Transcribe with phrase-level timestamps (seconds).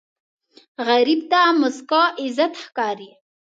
[0.87, 3.09] غریب ته موسکا عزت ښکاري